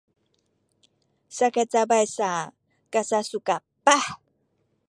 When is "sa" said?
2.15-2.29